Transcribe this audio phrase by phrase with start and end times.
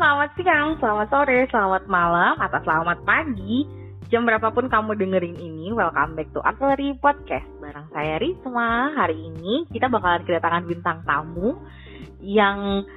[0.00, 3.68] selamat siang, selamat sore, selamat malam, atau selamat pagi.
[4.08, 7.44] Jam berapapun kamu dengerin ini, welcome back to Artillery Podcast.
[7.60, 11.52] Barang saya Risma, hari ini kita bakalan kedatangan bintang tamu
[12.24, 12.88] yang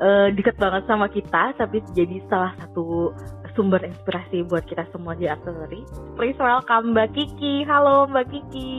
[0.00, 3.12] uh, deket banget sama kita, tapi jadi salah satu
[3.52, 5.84] sumber inspirasi buat kita semua di Artillery.
[6.16, 7.68] Please welcome Mbak Kiki.
[7.68, 8.72] Halo Mbak Kiki.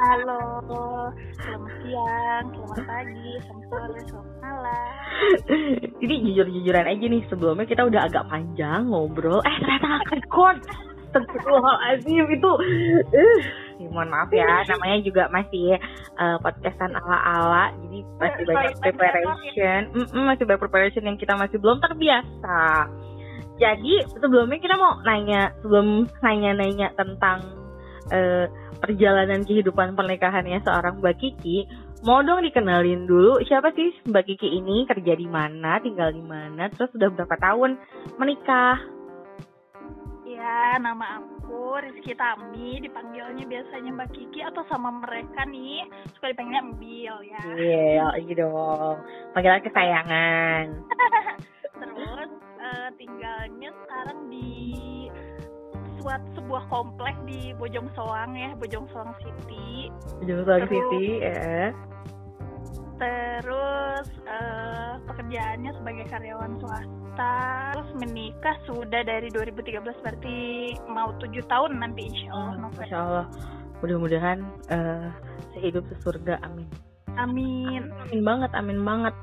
[0.00, 1.12] Halo,
[1.44, 4.88] selamat siang, selamat pagi, selamat sore, selamat malam.
[6.00, 9.44] Jadi jujur-jujuran aja nih sebelumnya kita udah agak panjang ngobrol.
[9.44, 10.58] Eh ternyata nggak record.
[11.10, 13.40] Astagfirullahaladzim itu uh,
[13.92, 15.76] mohon maaf ya namanya juga masih
[16.16, 21.58] uh, podcastan ala-ala jadi masih banyak preparation mm -mm, masih banyak preparation yang kita masih
[21.58, 22.86] belum terbiasa
[23.58, 27.42] jadi sebelumnya kita mau nanya sebelum nanya-nanya tentang
[28.14, 28.46] uh,
[28.80, 31.68] perjalanan kehidupan pernikahannya seorang Mbak Kiki,
[32.02, 36.72] mau dong dikenalin dulu siapa sih Mbak Kiki ini, kerja di mana, tinggal di mana,
[36.72, 37.76] terus sudah berapa tahun
[38.16, 38.80] menikah?
[40.24, 45.84] Ya, nama aku Rizky Tami, dipanggilnya biasanya Mbak Kiki atau sama mereka nih
[46.16, 47.40] suka dipanggilnya Mbil ya.
[47.60, 48.96] Iya, yeah, gitu dong.
[49.36, 50.64] Panggilan kesayangan.
[51.80, 55.08] terus uh, tinggalnya sekarang di
[56.00, 59.92] buat sebuah komplek di Bojong Soang ya, Bojong Soang City.
[60.20, 61.72] Bojong Soang terus, City, ya.
[63.00, 67.36] Terus uh, pekerjaannya sebagai karyawan swasta.
[67.76, 70.36] Terus menikah sudah dari 2013 berarti
[70.88, 72.56] mau tujuh tahun nanti insya Allah.
[72.60, 73.26] Oh, Insya Allah.
[73.80, 75.08] Mudah-mudahan uh,
[75.56, 76.36] sehidup sesurga.
[76.44, 76.68] Amin.
[77.16, 77.88] Amin.
[78.04, 79.14] Amin banget, amin banget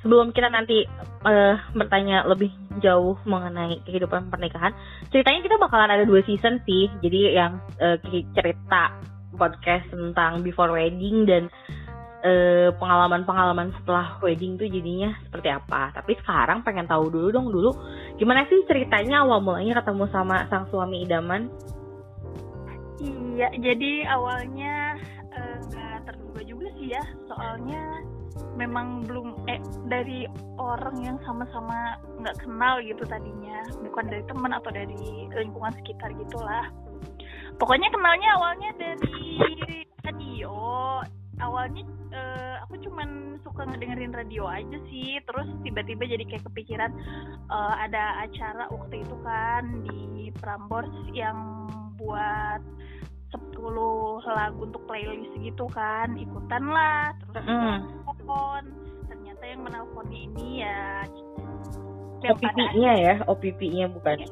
[0.00, 0.84] sebelum kita nanti
[1.24, 4.72] uh, bertanya lebih jauh mengenai kehidupan pernikahan,
[5.12, 6.88] ceritanya kita bakalan ada dua season sih.
[7.04, 7.96] Jadi yang uh,
[8.36, 8.96] cerita
[9.36, 11.48] podcast tentang before wedding dan
[12.20, 15.96] eh, pengalaman-pengalaman setelah wedding tuh jadinya seperti apa.
[15.96, 17.70] Tapi sekarang pengen tahu dulu dong dulu
[18.20, 21.48] gimana sih ceritanya awal mulanya ketemu sama sang suami idaman?
[23.00, 25.00] Iya, jadi awalnya
[25.72, 27.80] nggak uh, terduga juga sih ya, soalnya
[28.58, 30.26] memang belum eh dari
[30.58, 33.62] orang yang sama-sama nggak kenal gitu tadinya.
[33.82, 36.66] Bukan dari teman atau dari lingkungan sekitar gitulah.
[37.60, 39.36] Pokoknya kenalnya awalnya dari
[40.04, 40.54] radio.
[41.40, 45.20] Awalnya uh, aku cuman suka ngedengerin radio aja sih.
[45.24, 46.92] Terus tiba-tiba jadi kayak kepikiran
[47.48, 51.68] uh, ada acara waktu itu kan di Prambors yang
[52.00, 52.60] buat
[53.30, 53.60] 10
[54.26, 56.16] lagu untuk playlist gitu kan.
[56.16, 57.99] Ikutan lah terus mm.
[58.20, 58.62] Telepon
[59.08, 61.08] ternyata yang menelponnya ini ya
[62.20, 64.28] OPP-nya ya OPP-nya bukan?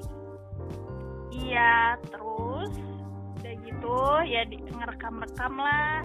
[1.33, 1.97] Iya.
[2.05, 2.73] Terus
[3.41, 6.05] udah gitu ya di, ngerekam-rekam lah.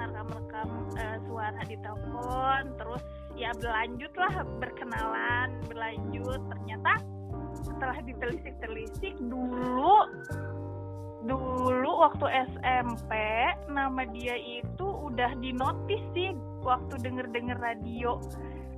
[0.00, 3.02] Ngerekam-rekam uh, suara di telepon terus
[3.36, 6.40] ya berlanjut lah berkenalan berlanjut.
[6.48, 6.92] Ternyata
[7.60, 10.08] setelah ditelisik-telisik dulu
[11.24, 12.26] dulu waktu
[12.56, 13.12] SMP
[13.68, 16.32] nama dia itu udah dinotis sih
[16.64, 18.16] waktu denger-denger radio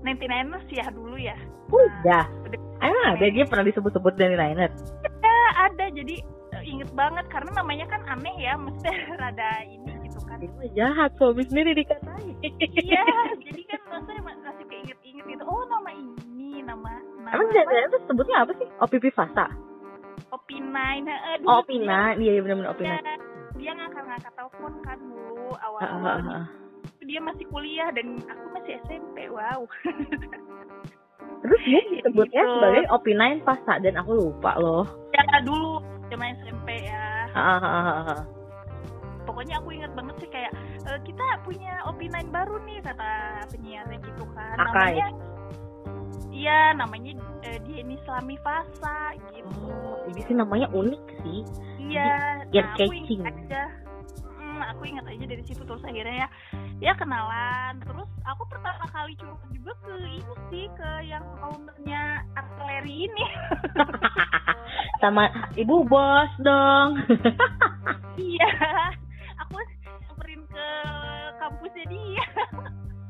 [0.03, 1.39] 99ers ya dulu ya.
[1.71, 2.27] Udah.
[2.27, 4.75] Nah, Emang ada dia pernah disebut-sebut dari Niners?
[5.07, 5.37] Ada,
[5.71, 5.85] ada.
[5.95, 6.19] Jadi
[6.59, 8.91] eh, inget banget karena namanya kan aneh ya, mesti
[9.23, 10.43] rada ini gitu kan.
[10.43, 12.35] Itu jahat suami sendiri dikatain.
[12.43, 13.07] Iya,
[13.47, 15.43] jadi kan maksudnya masih keinget-inget gitu.
[15.47, 16.99] Oh nama ini, nama.
[17.23, 18.67] nama Emang itu sebutnya apa sih?
[18.83, 19.47] OPP Fasa?
[20.33, 23.17] Opinine uh, oh Opinine iya, iya benar-benar Opinine dia,
[23.59, 26.45] dia ngangkat-ngangkat telepon kan dulu awal-awal uh, uh, uh.
[27.05, 29.61] dia masih kuliah dan aku masih SMP wow
[31.43, 32.53] terus dia disebutnya gitu.
[32.57, 38.01] sebagai Opinine Pasta dan aku lupa loh ya dulu zaman SMP ya uh, uh, uh,
[38.17, 38.21] uh.
[39.27, 40.53] pokoknya aku ingat banget sih kayak
[40.83, 43.11] e, kita punya Opinine baru nih kata
[43.51, 44.99] penyiarnya gitu kan Akai.
[44.99, 45.32] namanya
[46.33, 47.13] Iya, namanya
[47.45, 49.69] uh, dia ini Islami Fasa gitu.
[49.69, 51.41] Oh, ini sih namanya unik sih.
[51.77, 53.21] Iya, yang nah, catching.
[53.21, 53.63] aja.
[54.41, 56.29] Hmm, aku ingat aja dari situ terus akhirnya ya
[56.81, 57.85] ya kenalan.
[57.85, 63.27] Terus aku pertama kali curhat juga ke ini sih ke yang ownernya artileri ini.
[65.05, 65.29] Sama
[65.61, 66.97] ibu bos dong.
[68.33, 68.51] iya,
[69.37, 69.61] aku
[70.09, 70.67] samperin ke
[71.45, 72.27] kampusnya dia.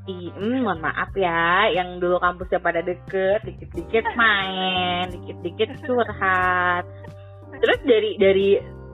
[0.02, 6.82] Ih, mm, mohon maaf ya, yang dulu kampusnya pada deket, dikit-dikit main, dikit-dikit curhat.
[7.62, 8.48] Terus dari dari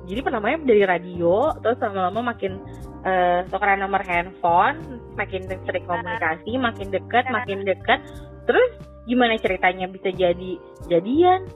[0.05, 2.61] jadi pertamanya dari radio, terus lama-lama makin
[3.09, 8.05] uh, tukeran nomor handphone, makin sering komunikasi, makin deket, makin deket.
[8.45, 8.77] Terus
[9.09, 10.61] gimana ceritanya bisa jadi
[10.93, 11.49] jadian?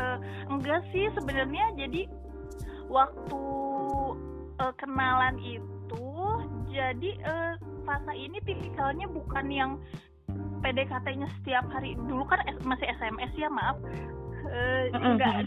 [0.00, 0.16] Uh,
[0.48, 2.08] enggak sih sebenarnya jadi
[2.88, 3.40] waktu
[4.56, 6.08] uh, kenalan itu
[6.70, 9.72] jadi uh, fase ini tipikalnya bukan yang
[10.60, 11.94] PDKT-nya setiap hari.
[11.94, 13.78] Dulu kan masih SMS ya maaf.
[14.48, 15.44] Uh, enggak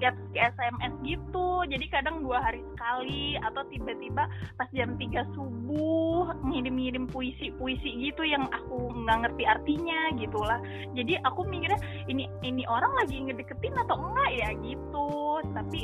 [0.00, 1.48] setiap SMS gitu.
[1.68, 8.48] Jadi kadang dua hari sekali atau tiba-tiba pas jam 3 subuh ngirim-ngirim puisi-puisi gitu yang
[8.48, 10.60] aku nggak ngerti artinya gitulah.
[10.96, 15.10] Jadi aku mikirnya ini ini orang lagi ngedeketin atau enggak ya gitu.
[15.52, 15.80] Tapi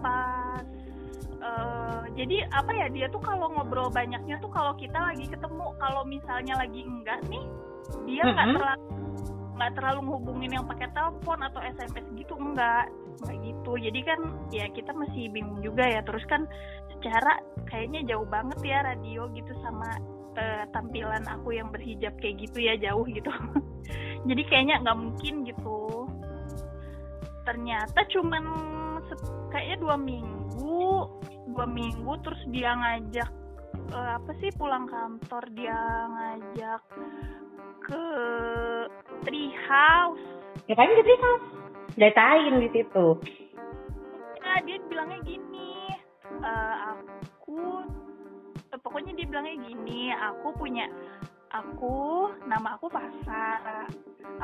[0.00, 0.64] pas
[1.42, 6.02] uh, jadi apa ya dia tuh kalau ngobrol banyaknya tuh kalau kita lagi ketemu kalau
[6.06, 7.44] misalnya lagi enggak nih
[8.06, 8.58] dia nggak mm -hmm.
[8.60, 8.84] terlalu
[9.60, 12.88] nggak terlalu ngehubungin yang pakai telepon atau SMS gitu enggak
[13.20, 13.72] nggak gitu.
[13.76, 16.00] Jadi kan ya kita masih bingung juga ya.
[16.00, 16.48] Terus kan
[16.96, 20.00] secara kayaknya jauh banget ya radio gitu sama
[20.40, 23.28] uh, tampilan aku yang berhijab kayak gitu ya jauh gitu.
[24.28, 26.08] Jadi kayaknya nggak mungkin gitu.
[27.44, 28.44] Ternyata cuman
[29.52, 33.30] kayaknya dua minggu dua minggu terus dia ngajak
[33.92, 35.78] uh, apa sih pulang kantor dia
[36.08, 36.82] ngajak
[37.84, 38.04] ke
[39.24, 40.24] tree house
[40.68, 41.46] ngapain ke tree house
[41.98, 43.06] datain di situ.
[44.40, 45.94] Ya dia bilangnya gini
[46.42, 47.84] uh, aku
[48.70, 50.86] uh, pokoknya dia bilangnya gini aku punya
[51.50, 53.58] aku nama aku Fasa.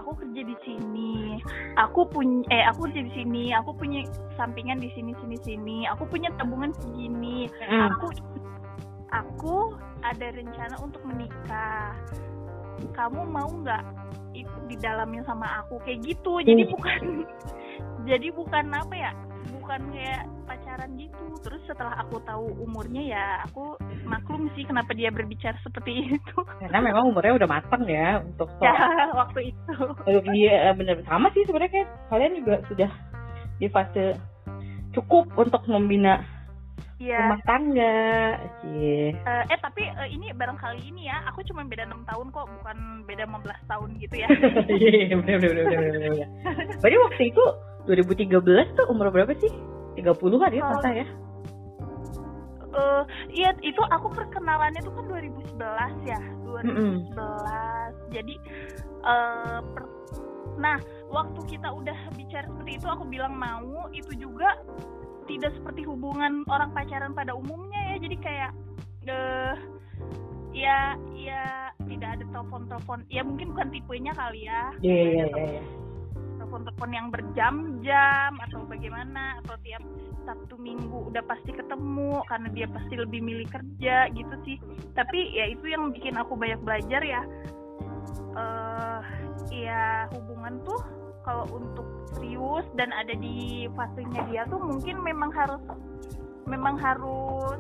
[0.03, 1.41] Aku kerja di sini.
[1.79, 3.55] Aku punya eh aku kerja di sini.
[3.55, 4.05] Aku punya
[4.35, 5.79] sampingan di sini sini sini.
[5.95, 7.89] Aku punya tabungan segini mm.
[7.97, 8.07] aku
[9.15, 9.57] aku
[10.03, 11.95] ada rencana untuk menikah.
[12.93, 13.85] Kamu mau nggak
[14.37, 15.81] ikut di dalamnya sama aku?
[15.87, 16.43] Kayak gitu.
[16.43, 16.71] Jadi mm.
[16.75, 17.03] bukan
[18.11, 19.13] jadi bukan apa ya?
[19.55, 21.25] Bukan kayak pacaran gitu.
[21.43, 23.77] Terus setelah aku tahu umurnya ya aku
[24.07, 26.39] maklum sih kenapa dia berbicara seperti itu.
[26.63, 28.75] Karena memang umurnya udah matang ya untuk ya
[29.21, 29.75] waktu itu.
[30.07, 31.03] Untuk dia bener.
[31.05, 32.91] Sama sih sebenarnya kayak kalian juga sudah
[33.59, 34.15] di fase
[34.97, 36.25] cukup untuk membina
[36.97, 37.21] ya.
[37.29, 37.97] rumah tangga
[38.65, 42.49] sih uh, eh tapi uh, ini barangkali ini ya aku cuma beda enam tahun kok
[42.61, 44.29] bukan beda 15 tahun gitu ya.
[44.77, 46.27] Iya, iya bener bener bener bener
[46.81, 47.45] berarti waktu itu
[47.87, 49.53] 2013 tuh umur berapa sih
[49.97, 51.07] 30-an ya masa ya?
[52.77, 53.03] Uh,
[53.33, 55.57] iya itu aku perkenalannya tuh kan 2011
[56.05, 57.89] ya 2011 mm -hmm.
[58.13, 58.35] jadi
[59.01, 59.85] uh, per,
[60.61, 60.77] nah
[61.09, 64.61] waktu kita udah bicara seperti itu aku bilang mau itu juga
[65.27, 67.97] tidak seperti hubungan orang pacaran pada umumnya ya.
[67.99, 68.51] Jadi kayak
[69.11, 69.55] uh,
[70.55, 71.45] ya ya
[71.85, 72.99] tidak ada telepon-telepon.
[73.11, 74.71] Ya mungkin bukan tipenya kali ya.
[74.81, 75.67] Yeah, yeah, yeah, yeah.
[76.47, 79.83] Telepon-telepon yang berjam-jam atau bagaimana atau tiap
[80.23, 84.63] Sabtu Minggu udah pasti ketemu karena dia pasti lebih milih kerja gitu sih.
[84.95, 87.23] Tapi ya itu yang bikin aku banyak belajar ya.
[88.39, 89.03] Uh,
[89.51, 90.79] ya hubungan tuh
[91.27, 95.63] kalau untuk serius dan ada di fasenya dia tuh mungkin memang harus
[96.47, 97.59] memang harus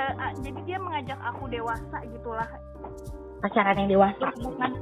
[0.00, 2.48] uh, uh, jadi dia mengajak aku dewasa gitulah.
[3.44, 4.32] Pacaran yang dewasa.
[4.32, 4.72] Berhubungan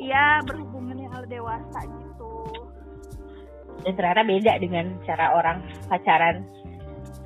[0.00, 2.09] iya berhubungan yang dewasa gitu
[3.82, 6.44] dan ternyata beda dengan cara orang pacaran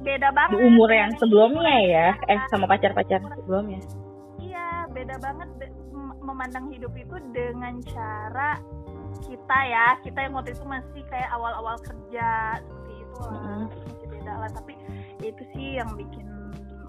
[0.04, 0.52] beda banget.
[0.52, 2.08] di umur yang sebelumnya ya.
[2.28, 3.80] Eh sama pacar-pacar sebelumnya.
[4.38, 5.48] Iya beda banget
[6.20, 8.60] memandang hidup itu dengan cara
[9.24, 9.86] kita ya.
[10.04, 13.16] Kita yang waktu itu masih kayak awal-awal kerja seperti itu.
[13.24, 13.64] Lah mm-hmm.
[13.72, 14.50] masih beda lah.
[14.52, 14.74] Tapi
[15.24, 16.28] itu sih yang bikin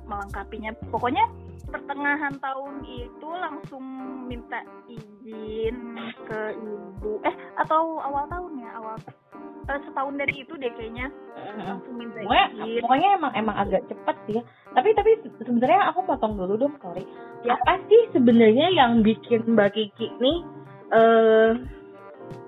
[0.05, 0.71] melengkapinya.
[0.91, 1.25] Pokoknya
[1.71, 3.83] pertengahan tahun itu langsung
[4.27, 4.59] minta
[4.91, 7.23] izin ke ibu.
[7.23, 8.95] Eh atau awal tahun ya awal
[9.69, 11.07] uh, setahun dari itu deh kayaknya.
[11.61, 12.81] Langsung minta izin.
[12.81, 14.43] pokoknya emang emang agak cepet sih ya.
[14.73, 17.03] Tapi tapi sebenarnya aku potong dulu dong sorry.
[17.45, 17.53] Ya.
[17.61, 20.37] apa sih sebenarnya yang bikin mbak Kiki nih
[20.89, 21.53] uh,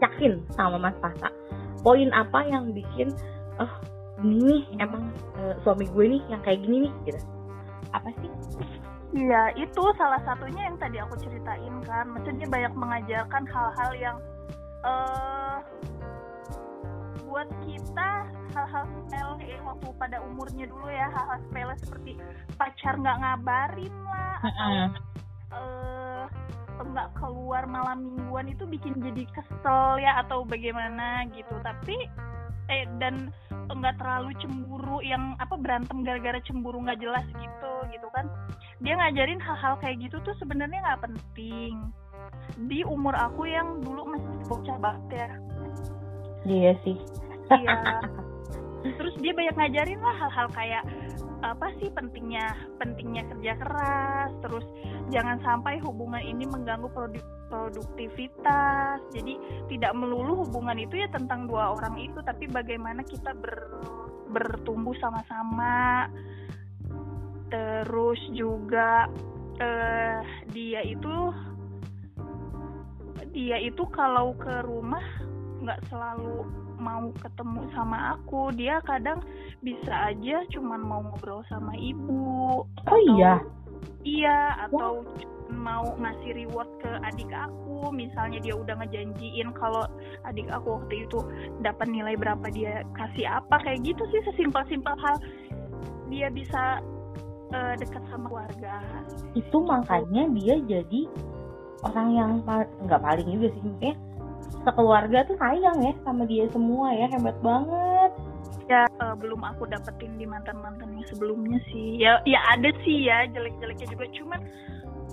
[0.01, 1.29] yakin sama Mas Pasa
[1.86, 3.13] poin apa yang bikin
[3.62, 3.74] oh
[4.25, 7.21] ini emang uh, suami gue nih yang kayak gini nih gitu.
[7.93, 8.29] Apa sih?
[9.15, 12.05] Iya, itu salah satunya yang tadi aku ceritain kan.
[12.12, 14.17] Maksudnya banyak mengajarkan hal-hal yang
[14.83, 15.63] uh,
[17.27, 18.10] buat kita
[18.55, 22.12] hal-hal sepele ya, waktu pada umurnya dulu ya hal-hal sepele seperti
[22.55, 24.72] pacar nggak ngabarin lah atau
[25.51, 26.24] uh,
[26.88, 31.51] nggak keluar malam mingguan itu bikin jadi kesel ya atau bagaimana gitu.
[31.62, 32.07] Tapi
[32.72, 33.29] eh dan
[33.67, 38.25] nggak terlalu cemburu yang apa berantem gara-gara cemburu nggak jelas gitu gitu kan.
[38.79, 41.91] Dia ngajarin hal-hal kayak gitu tuh sebenarnya nggak penting.
[42.72, 45.29] Di umur aku yang dulu masih bocah banget ya
[46.47, 46.97] iya sih.
[47.51, 47.77] Iya.
[48.97, 50.83] Terus dia banyak ngajarin lah hal-hal kayak
[51.45, 52.49] apa sih pentingnya
[52.81, 54.65] pentingnya kerja keras terus
[55.13, 58.99] jangan sampai hubungan ini mengganggu produk produktivitas.
[59.15, 59.39] Jadi
[59.71, 63.55] tidak melulu hubungan itu ya tentang dua orang itu tapi bagaimana kita ber,
[64.31, 66.11] bertumbuh sama-sama.
[67.47, 69.07] Terus juga
[69.61, 70.19] uh,
[70.51, 71.15] dia itu
[73.31, 75.03] dia itu kalau ke rumah
[75.67, 76.47] nggak selalu
[76.79, 78.55] mau ketemu sama aku.
[78.55, 79.19] Dia kadang
[79.59, 82.63] bisa aja cuman mau ngobrol sama ibu.
[82.63, 83.43] Oh iya?
[84.07, 85.03] Iya atau
[85.51, 87.91] mau ngasih reward ke adik aku.
[87.91, 89.83] Misalnya dia udah ngejanjiin kalau
[90.24, 91.19] adik aku waktu itu
[91.59, 93.59] dapat nilai berapa dia kasih apa.
[93.59, 95.19] Kayak gitu sih sesimpel-simpel hal.
[96.07, 96.79] Dia bisa
[97.51, 98.79] uh, dekat sama keluarga.
[99.36, 101.12] Itu makanya dia jadi
[101.83, 102.31] orang yang
[102.88, 103.93] nggak paling juga sih maksudnya
[104.67, 108.11] sekeluarga tuh sayang ya sama dia semua ya hebat banget.
[108.67, 111.95] Ya uh, belum aku dapetin di mantan mantan yang sebelumnya sih.
[111.99, 114.05] Ya ya ada sih ya jelek jeleknya juga.
[114.11, 114.41] Cuman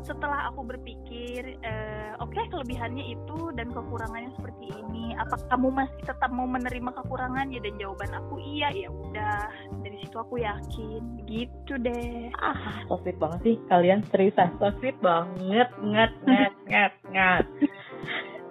[0.05, 6.03] setelah aku berpikir uh, oke okay, kelebihannya itu dan kekurangannya seperti ini apa kamu masih
[6.05, 9.49] tetap mau menerima kekurangannya dan jawaban aku iya ya udah.
[9.87, 11.03] Dari situ aku yakin.
[11.25, 12.35] Gitu deh.
[12.43, 13.57] Ah so sweet banget sih.
[13.71, 15.71] Kalian seriusan so sweet banget.
[15.79, 17.47] Nget nget nget nget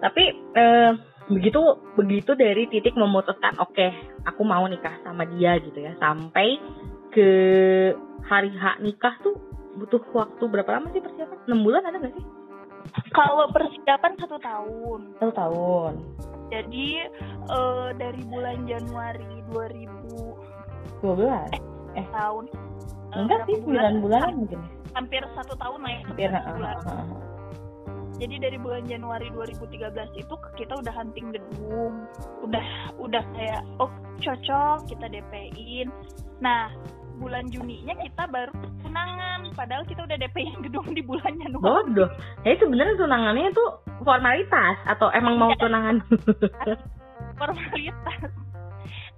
[0.04, 0.24] tapi
[0.60, 0.92] uh,
[1.32, 1.64] begitu
[1.96, 3.96] begitu dari titik memutuskan oke okay,
[4.28, 6.60] aku mau nikah sama dia gitu ya sampai
[7.16, 7.30] ke
[8.28, 9.40] hari hak nikah tuh
[9.78, 11.38] butuh waktu berapa lama sih persiapan?
[11.50, 12.26] 6 bulan ada gak sih?
[13.16, 15.00] Kalau persiapan satu tahun.
[15.18, 15.94] Satu tahun.
[16.54, 17.10] Jadi
[17.50, 21.50] uh, dari bulan Januari 2012 eh,
[21.98, 22.46] eh tahun.
[23.14, 24.60] Uh, Enggak sih, 9 bulan, bulan mungkin.
[24.62, 24.70] Ya?
[24.94, 26.02] Hampir satu tahun lah ya.
[26.06, 26.78] Hampir, bulan.
[26.86, 27.33] Uh, uh,
[28.24, 32.08] Jadi dari bulan Januari 2013 itu kita udah hunting gedung,
[32.40, 33.92] udah udah kayak oh
[34.24, 35.92] cocok kita DP-in.
[36.40, 36.72] Nah,
[37.20, 41.68] bulan Juninya kita baru tunangan padahal kita udah DP yang gedung di bulan Januari.
[41.68, 42.10] Bodoh.
[42.48, 43.66] Jadi sebenarnya tunangannya itu
[44.08, 45.60] formalitas atau emang mau iya.
[45.60, 45.96] tunangan?
[47.44, 48.20] formalitas.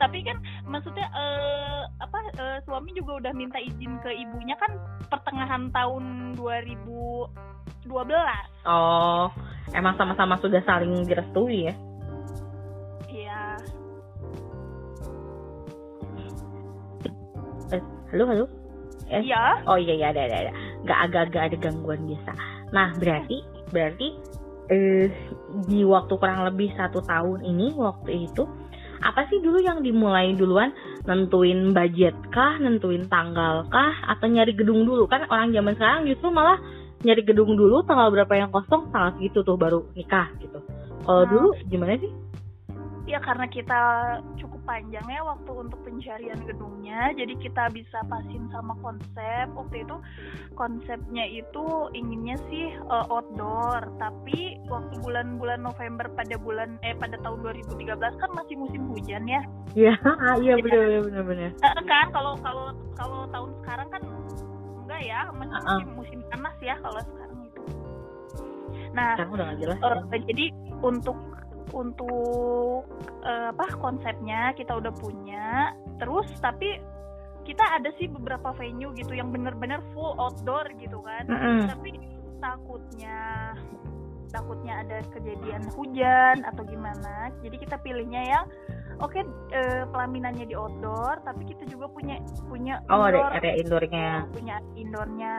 [0.01, 4.81] Tapi kan maksudnya uh, apa uh, suami juga udah minta izin ke ibunya kan
[5.13, 6.33] pertengahan tahun
[7.87, 8.65] 2012.
[8.65, 9.29] Oh,
[9.73, 11.75] emang sama-sama sudah saling direstui ya?
[18.15, 18.45] halo halo?
[19.11, 19.21] Eh?
[19.27, 19.59] iya?
[19.67, 20.51] oh iya iya ada ada ada.
[20.87, 22.31] Nggak agak-agak ada gangguan biasa.
[22.71, 23.37] Nah berarti
[23.75, 24.07] berarti
[24.71, 25.11] eh,
[25.67, 28.47] di waktu kurang lebih satu tahun ini waktu itu
[29.03, 30.71] apa sih dulu yang dimulai duluan?
[31.03, 32.55] Nentuin budget kah?
[32.57, 33.93] Nentuin tanggal kah?
[34.07, 35.05] Atau nyari gedung dulu?
[35.11, 36.57] Kan orang zaman sekarang justru malah
[37.03, 40.59] nyari gedung dulu tanggal berapa yang kosong tanggal segitu tuh baru nikah gitu.
[41.05, 41.29] Kalau nah.
[41.29, 42.11] dulu gimana sih?
[43.05, 43.81] Ya karena kita
[44.41, 49.45] cukup panjang ya waktu untuk pencarian gedungnya jadi kita bisa pasin sama konsep.
[49.53, 49.95] Waktu itu
[50.57, 57.45] konsepnya itu inginnya sih uh, outdoor tapi waktu bulan-bulan November pada bulan eh pada tahun
[57.45, 59.41] 2013 kan masih musim hujan ya.
[59.77, 59.93] Iya
[60.41, 61.51] iya benar benar benar
[61.85, 64.01] kan kalau kalau kalau tahun sekarang kan
[64.95, 65.75] enggak ya masih uh -uh.
[65.75, 67.61] musim musim panas ya kalau sekarang itu
[68.95, 70.19] nah udah jelas, uh, ya.
[70.31, 70.45] jadi
[70.79, 71.17] untuk
[71.75, 72.87] untuk
[73.27, 76.79] uh, apa konsepnya kita udah punya terus tapi
[77.43, 81.59] kita ada sih beberapa venue gitu yang bener-bener full outdoor gitu kan mm -hmm.
[81.67, 81.91] tapi
[82.39, 83.19] takutnya
[84.31, 88.45] takutnya ada kejadian hujan atau gimana jadi kita pilihnya yang
[89.01, 89.23] oke okay,
[89.55, 94.09] uh, pelaminannya di outdoor tapi kita juga punya punya oh indoor, ada ada indoornya.
[94.31, 95.33] Punya indoornya.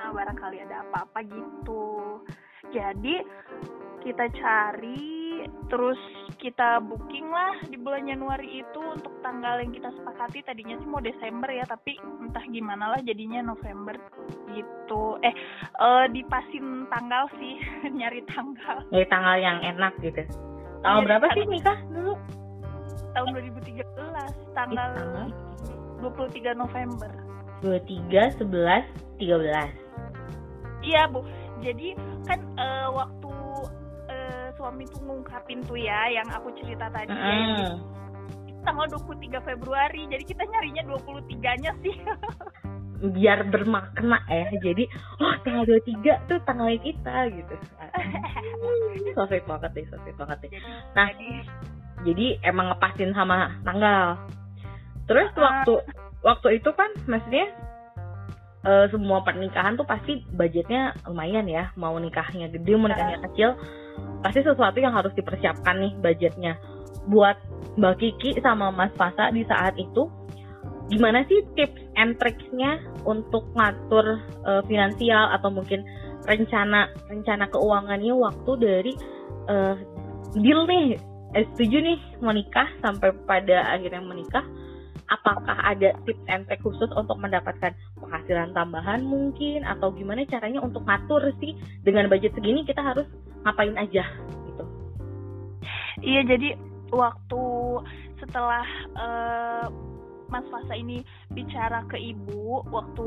[0.00, 2.20] Uh, barangkali ada apa-apa gitu.
[2.70, 3.24] Jadi
[4.00, 6.00] kita cari terus
[6.40, 10.44] kita booking lah di bulan Januari itu untuk tanggal yang kita sepakati.
[10.44, 13.96] Tadinya sih mau Desember ya tapi entah gimana lah jadinya November
[14.52, 15.20] gitu.
[15.20, 15.34] Eh
[15.80, 17.60] uh, dipasin tanggal sih
[17.98, 18.84] nyari tanggal.
[18.88, 20.22] Nyari tanggal yang enak gitu.
[20.80, 22.16] Tanggal berapa sih nikah dulu
[23.12, 23.86] tahun 2013
[24.56, 25.30] tanggal Ih,
[26.02, 27.10] 23 November.
[27.60, 29.90] 23 11 13
[30.80, 31.20] iya bu.
[31.60, 31.92] Jadi
[32.24, 33.30] kan uh, waktu
[34.60, 37.24] suami tuh ngungkapin tuh ya yang aku cerita tadi mm.
[37.24, 37.72] ya,
[38.60, 40.04] tanggal 23 Februari.
[40.12, 41.96] Jadi kita nyarinya 23 nya sih.
[43.16, 44.52] Biar bermakna ya.
[44.60, 44.84] Jadi
[45.24, 47.54] oh tanggal 23 tuh tanggal kita gitu.
[49.16, 50.50] So sweet banget deh so sweet banget deh.
[50.92, 51.40] Nah jadi
[52.44, 54.16] emang ngepasin sama tanggal.
[55.08, 55.74] Terus uh, waktu
[56.24, 57.50] waktu itu kan maksudnya
[58.64, 61.72] uh, semua pernikahan tuh pasti budgetnya lumayan ya.
[61.76, 63.56] Mau nikahnya gede mau nikahnya kecil
[64.20, 66.56] pasti sesuatu yang harus dipersiapkan nih budgetnya.
[67.08, 67.36] Buat
[67.80, 70.08] Mbak Kiki sama Mas Fasa di saat itu
[70.90, 75.86] gimana sih tips and tricksnya untuk ngatur uh, finansial atau mungkin
[76.26, 78.92] rencana rencana keuangannya waktu dari
[79.46, 79.78] uh,
[80.34, 80.98] deal nih
[81.34, 84.44] eh, setuju nih menikah sampai pada akhirnya menikah
[85.10, 90.86] apakah ada tips and trick khusus untuk mendapatkan penghasilan tambahan mungkin atau gimana caranya untuk
[90.86, 93.06] ngatur sih dengan budget segini kita harus
[93.42, 94.06] ngapain aja
[94.46, 94.64] gitu?
[96.00, 96.48] Iya jadi
[96.94, 97.44] waktu
[98.22, 99.66] setelah uh,
[100.30, 101.02] Mas Fasa ini
[101.34, 103.06] bicara ke ibu waktu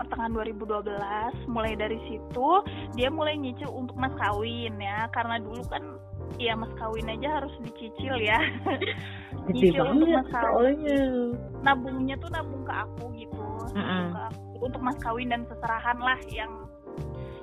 [0.00, 2.48] pertengahan 2012 mulai dari situ
[2.96, 5.84] dia mulai nyicil untuk mas kawin ya karena dulu kan
[6.38, 8.40] ya mas kawin aja harus dicicil ya.
[9.52, 11.36] Nyicil untuk mas kawin.
[11.62, 13.44] nabungnya tuh nabung ke aku gitu.
[13.74, 16.52] Ke aku, untuk mas kawin dan seserahan lah yang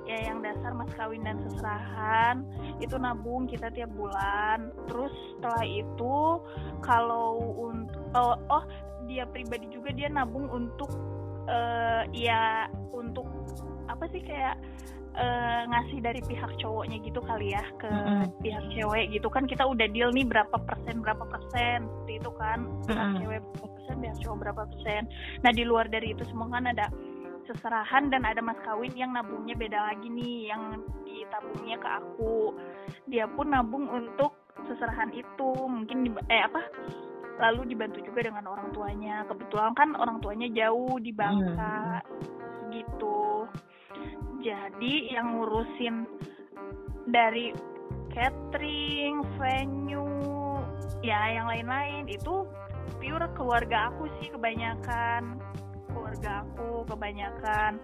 [0.09, 2.41] ya yang dasar mas kawin dan seserahan.
[2.81, 4.73] Itu nabung kita tiap bulan.
[4.89, 6.15] Terus setelah itu
[6.81, 8.63] kalau untuk oh, oh
[9.09, 10.93] dia pribadi juga dia nabung untuk
[11.49, 13.25] uh, ya untuk
[13.89, 14.55] apa sih kayak
[15.19, 18.25] uh, ngasih dari pihak cowoknya gitu kali ya ke mm-hmm.
[18.39, 19.27] pihak cewek gitu.
[19.27, 22.59] Kan kita udah deal nih berapa persen berapa persen seperti itu kan.
[22.87, 23.19] Pihak mm-hmm.
[23.21, 25.01] cewek berapa persen pihak cowok berapa persen.
[25.43, 26.87] Nah di luar dari itu semua kan ada
[27.49, 32.53] seserahan dan ada mas kawin yang nabungnya beda lagi nih yang ditabungnya ke aku.
[33.09, 34.37] Dia pun nabung untuk
[34.69, 35.49] seserahan itu.
[35.67, 36.61] Mungkin di, eh apa
[37.39, 39.25] lalu dibantu juga dengan orang tuanya.
[39.25, 42.69] Kebetulan kan orang tuanya jauh di Bangka hmm.
[42.69, 43.28] gitu
[44.39, 46.07] jadi yang ngurusin
[47.09, 47.51] dari
[48.13, 50.61] catering venue
[51.03, 52.47] ya yang lain-lain itu
[52.99, 55.39] pure keluarga aku sih kebanyakan.
[55.89, 57.79] Keluarga aku kebanyakan.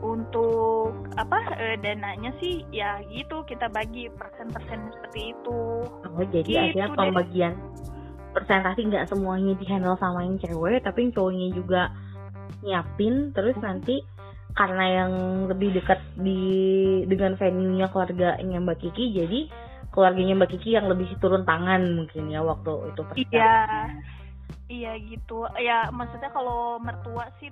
[0.00, 5.60] Untuk apa e, dananya sih ya gitu kita bagi persen-persen seperti itu.
[5.88, 7.52] Oh jadi gitu ada pembagian
[8.34, 11.82] persentase nggak semuanya dihandle sama yang cewek tapi yang cowoknya juga
[12.66, 14.02] nyiapin terus nanti
[14.54, 15.12] karena yang
[15.50, 16.38] lebih dekat di
[17.10, 19.40] dengan venue-nya keluarganya Mbak Kiki jadi
[19.90, 23.02] keluarganya Mbak Kiki yang lebih turun tangan mungkin ya waktu itu
[23.34, 23.54] Iya.
[24.70, 25.46] iya gitu.
[25.58, 27.50] Ya maksudnya kalau mertua sih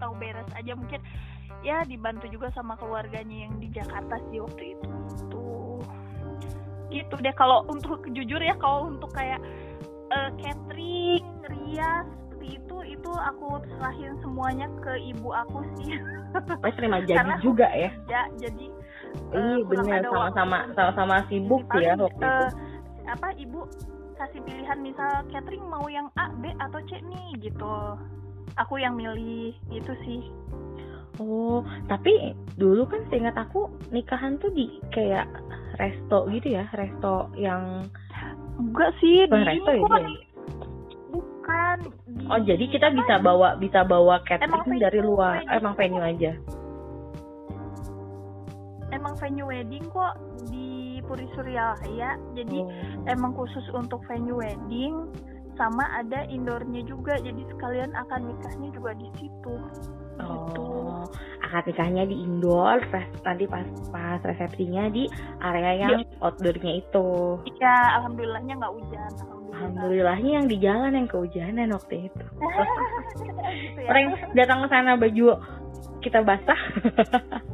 [0.00, 1.00] tahu beres aja mungkin.
[1.62, 4.88] Ya dibantu juga sama keluarganya yang di Jakarta sih waktu itu.
[5.28, 5.80] Tuh
[6.92, 9.40] gitu deh kalau untuk jujur ya kalau untuk kayak
[10.12, 12.08] uh, catering rias
[12.92, 15.96] itu itu aku serahin semuanya ke ibu aku sih.
[16.60, 17.90] Mas terima jadi Karena juga ya.
[18.08, 18.66] Ya jadi
[19.32, 22.46] uh, iya benar sama-sama sama-sama sibuk sih ya waktu uh, itu
[23.08, 23.60] apa ibu
[24.20, 27.74] kasih pilihan misal catering mau yang A, B atau C nih gitu.
[28.60, 30.22] Aku yang milih gitu sih.
[31.20, 31.60] Oh,
[31.92, 35.28] tapi dulu kan seingat aku nikahan tuh di kayak
[35.76, 37.84] resto gitu ya, resto yang
[38.56, 39.84] enggak sih di resto ya
[41.80, 41.92] Bukan.
[42.04, 42.24] Di...
[42.28, 45.56] Oh, jadi kita bisa bawa bisa bawa catering dari luar, wedding.
[45.56, 46.32] emang venue aja.
[48.92, 50.14] Emang venue wedding kok
[50.52, 53.10] di Puri Surya ya jadi oh.
[53.10, 55.10] emang khusus untuk venue wedding
[55.60, 59.54] sama ada indoornya juga jadi sekalian akan nikahnya juga di situ
[60.24, 60.66] oh gitu.
[61.42, 62.78] akad nikahnya di indoor
[63.26, 65.10] nanti pas pas resepsinya di
[65.42, 66.06] area yang ya.
[66.24, 67.08] outdoornya itu
[67.58, 69.56] iya alhamdulillahnya nggak hujan alhamdulillah.
[69.58, 72.24] alhamdulillahnya yang di jalan yang kehujanan waktu itu
[73.62, 74.16] gitu ya.
[74.32, 75.26] datang ke sana baju
[76.02, 76.60] kita basah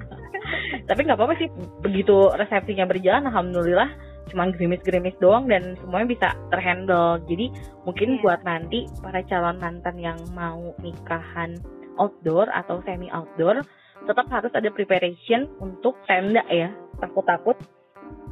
[0.89, 1.49] tapi nggak apa-apa sih
[1.85, 3.91] begitu resepsinya berjalan alhamdulillah
[4.29, 7.49] cuma gerimis-gerimis doang dan semuanya bisa terhandle jadi
[7.89, 8.21] mungkin yeah.
[8.21, 11.57] buat nanti para calon mantan yang mau nikahan
[11.99, 13.63] outdoor atau semi outdoor
[14.07, 16.71] tetap harus ada preparation untuk tenda ya
[17.03, 17.59] takut-takut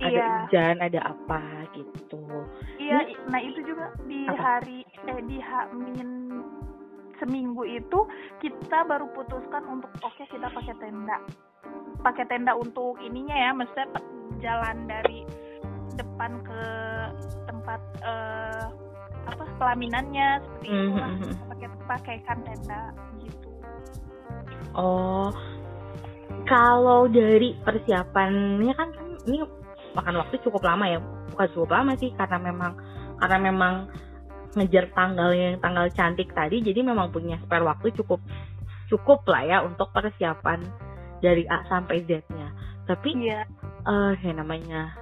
[0.01, 0.31] ada yeah.
[0.47, 1.43] hujan ada apa
[1.75, 2.23] gitu
[2.79, 4.39] iya yeah, nah itu juga di apa?
[4.39, 6.11] hari eh di Hamin
[7.17, 7.99] seminggu itu
[8.45, 11.17] kita baru putuskan untuk oke okay, kita pakai tenda
[12.05, 13.89] pakai tenda untuk ininya ya maksudnya
[14.45, 15.25] jalan dari
[15.97, 16.63] depan ke
[17.49, 18.69] tempat uh,
[19.27, 20.85] apa pelaminannya seperti mm -hmm.
[20.87, 21.37] itu lah hmm, hmm.
[21.51, 22.83] pakai pakaikan tenda
[23.25, 23.46] gitu
[24.77, 25.31] oh
[26.47, 28.89] kalau dari persiapannya kan
[29.27, 29.43] ini
[29.99, 30.99] makan waktu cukup lama ya.
[31.35, 32.73] Bukan cukup lama sih karena memang
[33.19, 33.75] karena memang
[34.57, 38.25] ngejar tanggalnya yang tanggal cantik tadi jadi memang punya spare waktu cukup
[38.89, 40.65] cukup lah ya untuk persiapan
[41.21, 42.55] dari A sampai Z-nya.
[42.87, 43.45] Tapi yeah.
[43.85, 44.95] uh, ya namanya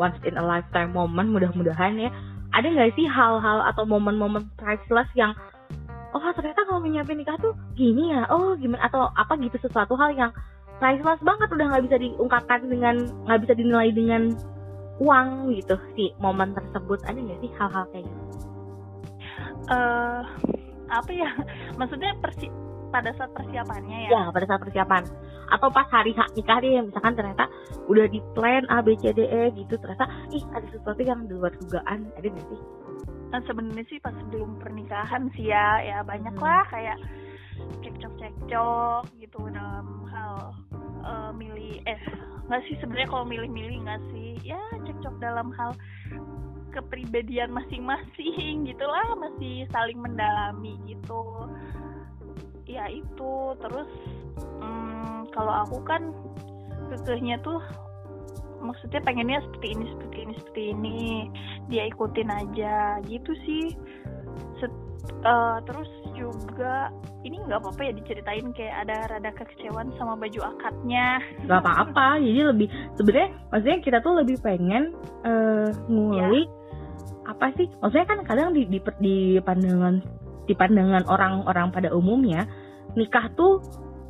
[0.00, 2.10] once in a lifetime moment mudah-mudahan ya.
[2.56, 5.36] Ada nggak sih hal-hal atau momen-momen priceless yang
[6.16, 8.24] oh ternyata kalau menyiapin nikah tuh gini ya?
[8.32, 8.86] Oh gimana?
[8.88, 10.32] Atau apa gitu sesuatu hal yang
[10.78, 12.94] priceless banget udah nggak bisa diungkapkan dengan
[13.26, 14.22] nggak bisa dinilai dengan
[14.98, 17.02] uang gitu si momen tersebut.
[17.04, 18.22] Ada nggak sih hal-hal kayak gitu?
[19.68, 20.22] Uh,
[20.88, 21.30] apa ya?
[21.76, 22.48] Maksudnya persi
[22.88, 24.10] pada saat persiapannya ya?
[24.10, 25.04] Ya pada saat persiapan.
[25.48, 27.48] Atau pas hari hak nikah dia misalkan ternyata
[27.88, 31.36] udah di plan A B C D E gitu ternyata ih ada sesuatu yang di
[31.36, 32.08] luar dugaan.
[32.16, 32.60] Ada nggak sih
[33.32, 36.44] sebenarnya sih pas sebelum pernikahan sih ya ya banyak hmm.
[36.44, 36.98] lah kayak
[37.84, 40.54] cekcok cekcok gitu dalam hal
[41.04, 42.00] uh, milih eh
[42.48, 45.76] nggak sih sebenarnya kalau milih-milih nggak sih ya cekcok dalam hal
[46.72, 51.48] kepribadian masing-masing gitulah masih saling mendalami gitu
[52.64, 53.90] ya itu terus
[54.60, 56.12] hmm, kalau aku kan
[56.92, 57.60] kekehnya tuh
[58.62, 61.00] maksudnya pengennya seperti ini seperti ini seperti ini.
[61.70, 62.76] Dia ikutin aja.
[63.06, 63.64] Gitu sih.
[64.58, 64.72] Set,
[65.24, 66.90] uh, terus juga
[67.22, 71.22] ini nggak apa-apa ya diceritain kayak ada rada kekecewaan sama baju akadnya.
[71.46, 72.06] Nggak apa-apa.
[72.24, 72.68] Jadi lebih
[72.98, 74.94] sebenarnya maksudnya kita tuh lebih pengen
[75.26, 77.30] uh, ngulik ya.
[77.30, 77.66] apa sih?
[77.78, 80.02] Maksudnya kan kadang di di, di pandangan
[80.48, 82.48] di pandangan orang-orang pada umumnya
[82.96, 83.60] nikah tuh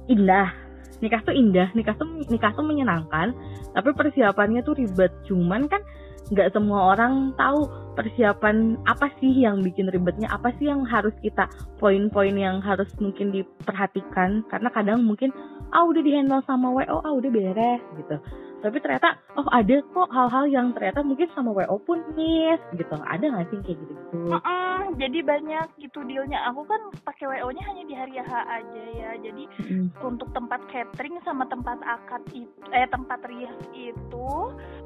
[0.06, 0.67] indah
[0.98, 3.34] nikah tuh indah nikah tuh nikah tuh menyenangkan
[3.72, 5.12] tapi persiapannya tuh ribet.
[5.28, 5.82] Cuman kan
[6.28, 7.64] nggak semua orang tahu
[7.96, 11.48] persiapan apa sih yang bikin ribetnya apa sih yang harus kita
[11.80, 14.44] poin-poin yang harus mungkin diperhatikan.
[14.50, 15.32] Karena kadang mungkin
[15.72, 18.16] ah udah dihandle sama WO ah udah beres gitu
[18.58, 22.90] tapi ternyata oh ada kok hal-hal yang ternyata mungkin sama WO pun miss gitu.
[22.98, 26.42] Ada nggak sih kayak gitu gitu -uh, jadi banyak gitu dealnya.
[26.50, 29.10] Aku kan pakai WO nya hanya di hari H aja ya.
[29.22, 30.02] Jadi mm.
[30.02, 34.28] untuk tempat catering sama tempat akad itu eh tempat rias itu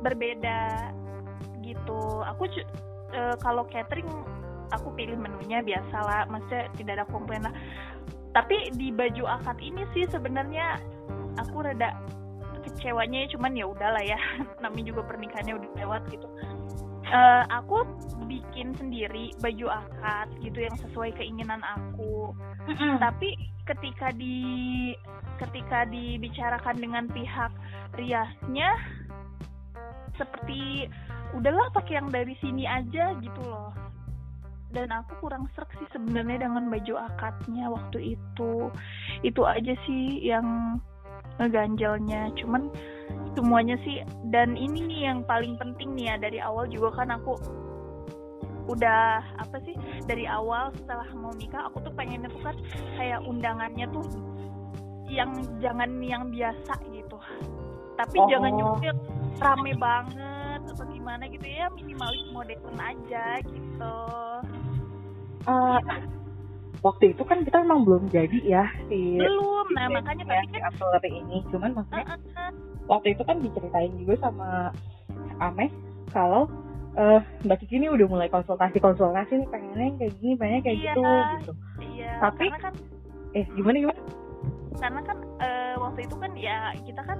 [0.04, 0.92] berbeda
[1.64, 2.00] gitu.
[2.28, 4.08] Aku uh, kalau catering
[4.72, 7.54] aku pilih menunya biasa lah maksudnya tidak ada komplain lah.
[8.36, 10.80] Tapi di baju akad ini sih sebenarnya
[11.40, 11.96] aku rada
[12.64, 14.18] kecewanya cuman ya udahlah ya.
[14.62, 16.28] Namanya juga pernikahannya udah lewat gitu.
[17.12, 17.84] Uh, aku
[18.24, 22.32] bikin sendiri baju akad gitu yang sesuai keinginan aku.
[22.62, 23.02] Mm-hmm.
[23.02, 23.34] tapi
[23.66, 24.38] ketika di
[25.42, 27.50] ketika dibicarakan dengan pihak
[27.98, 28.70] riasnya
[30.14, 30.86] seperti
[31.34, 33.74] udahlah pakai yang dari sini aja gitu loh.
[34.72, 38.72] Dan aku kurang serak sih sebenarnya dengan baju akadnya waktu itu.
[39.20, 40.78] Itu aja sih yang
[41.42, 42.30] ngeganjalnya.
[42.38, 42.70] Cuman
[43.34, 47.40] semuanya sih dan ini nih yang paling penting nih ya dari awal juga kan aku
[48.70, 49.74] udah apa sih
[50.06, 52.54] dari awal setelah mau nikah aku tuh pengennya tuh kan
[52.94, 54.06] kayak undangannya tuh
[55.10, 57.18] yang jangan yang biasa gitu.
[57.98, 58.28] Tapi oh.
[58.30, 58.90] jangan juga
[59.42, 63.96] rame banget atau gimana gitu ya minimalis modern aja gitu.
[65.42, 65.82] Uh,
[66.82, 70.58] waktu itu kan kita memang belum jadi ya si belum nah si makanya ya, tapi
[70.58, 72.52] kan si ini cuman maksudnya uh, uh, uh.
[72.90, 74.74] waktu itu kan diceritain juga sama
[75.38, 75.72] Ames
[76.10, 76.50] kalau
[76.96, 81.02] uh, Mbak Kiki ini udah mulai konsultasi-konsultasi nih pengennya kayak gini, pengennya kayak iya, gitu
[81.40, 81.52] gitu.
[81.96, 82.12] Iya.
[82.20, 82.74] Tapi kan
[83.32, 84.00] eh gimana gimana?
[84.76, 87.18] Karena kan uh, waktu itu kan ya kita kan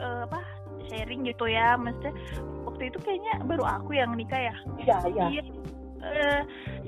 [0.00, 0.40] uh, apa
[0.86, 2.12] sharing gitu ya, maksudnya
[2.68, 4.54] waktu itu kayaknya baru aku yang nikah ya.
[4.84, 5.26] Iya iya.
[5.40, 5.42] Iya.
[6.06, 6.42] Uh,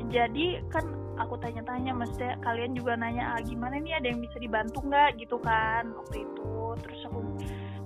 [0.08, 0.84] jadi kan
[1.18, 5.18] aku tanya-tanya maksudnya kalian juga nanya ah, gimana nih ada yang bisa dibantu nggak?
[5.18, 6.52] Gitu kan waktu itu.
[6.86, 7.20] Terus aku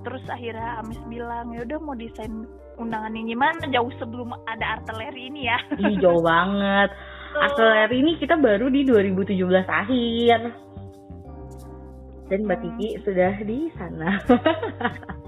[0.02, 2.44] terus akhirnya Amis bilang ya udah mau desain
[2.76, 5.58] undangan yang gimana jauh sebelum ada artileri ini ya.
[5.78, 6.90] Ih, jauh banget.
[7.48, 10.40] Artileri ini kita baru di 2017 akhir.
[12.28, 12.64] Dan Mbak hmm.
[12.64, 14.16] Titi sudah di sana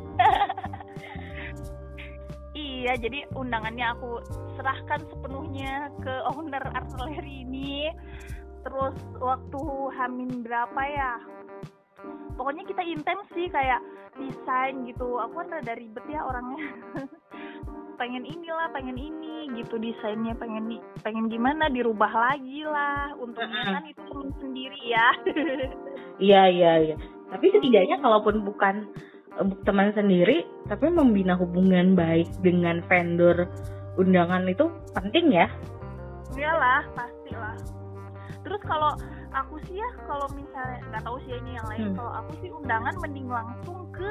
[2.84, 4.20] iya jadi undangannya aku
[4.60, 7.88] serahkan sepenuhnya ke owner artileri ini.
[8.60, 9.60] Terus waktu
[9.96, 11.16] hamin berapa ya?
[12.36, 13.80] Pokoknya kita intens sih kayak
[14.20, 15.16] desain gitu.
[15.16, 16.60] Aku kan rada ribet ya orangnya.
[18.00, 23.14] Pengen inilah pengen ini gitu desainnya pengen pengen gimana dirubah lagi lah.
[23.14, 25.08] Untungnya kan itu temen sendiri ya.
[26.14, 26.96] Iya iya iya.
[27.26, 28.86] Tapi setidaknya kalaupun bukan
[29.66, 33.50] teman sendiri tapi membina hubungan baik dengan vendor
[33.98, 35.46] undangan itu penting ya?
[36.34, 37.56] Iyalah pastilah.
[38.42, 38.92] Terus kalau
[39.34, 41.96] aku sih ya kalau misalnya nggak tahu sih ini yang lain hmm.
[41.98, 44.10] kalau aku sih undangan mending langsung ke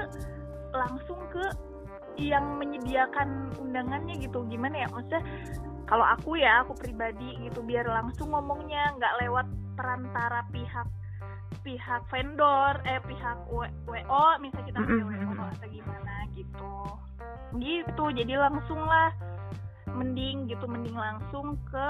[0.74, 1.46] langsung ke
[2.20, 4.46] yang menyediakan undangannya gitu.
[4.48, 4.88] Gimana ya?
[4.92, 5.24] Maksudnya
[5.88, 10.88] kalau aku ya aku pribadi gitu biar langsung ngomongnya nggak lewat perantara pihak
[11.62, 16.74] pihak vendor eh pihak WO misalnya kita pakai WO atau gimana gitu.
[17.62, 19.14] Gitu jadi langsung lah
[19.94, 21.90] mending gitu mending langsung ke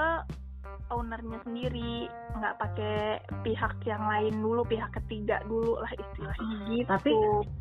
[0.92, 2.12] ownernya sendiri.
[2.36, 2.98] Nggak pakai
[3.46, 6.88] pihak yang lain dulu pihak ketiga dulu lah istilahnya gitu.
[6.90, 7.12] Tapi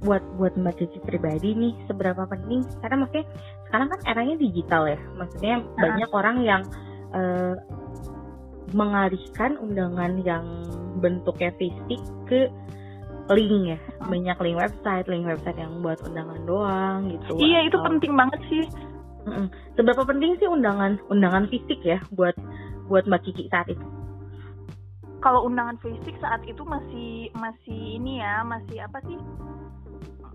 [0.04, 3.26] buat buat mbak Cici pribadi nih seberapa penting karena maksudnya
[3.70, 5.00] sekarang kan eranya digital ya.
[5.16, 6.62] Maksudnya uh banyak orang yang
[7.16, 7.56] uh,
[8.72, 10.46] mengalihkan undangan yang
[11.04, 12.48] bentuknya fisik ke
[13.32, 13.80] link ya.
[14.08, 17.40] Banyak link website link website yang buat undangan doang gitu.
[17.40, 17.70] Iya atau...
[17.70, 18.66] itu penting banget sih.
[19.24, 19.48] Mm-mm.
[19.80, 22.36] seberapa penting sih undangan undangan fisik ya buat
[22.92, 23.86] buat mbak Kiki saat itu?
[25.24, 29.16] Kalau undangan fisik saat itu masih masih ini ya masih apa sih?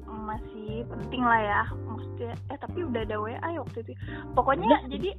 [0.08, 1.62] Masih penting lah ya.
[1.84, 3.92] Maksudnya eh tapi udah ada WA ya waktu itu.
[4.32, 4.80] Pokoknya Udah.
[4.88, 5.10] jadi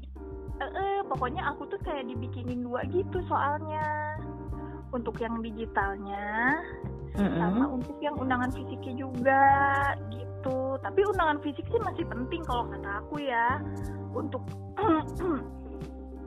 [0.60, 4.20] eh, eh, pokoknya aku tuh kayak dibikinin dua gitu soalnya.
[4.90, 6.58] Untuk yang digitalnya
[7.14, 7.78] sama Mm-mm.
[7.78, 9.44] untuk yang undangan fisiknya juga
[10.10, 10.80] gitu.
[10.82, 13.62] Tapi undangan fisik sih masih penting kalau kata aku ya.
[14.18, 14.42] Untuk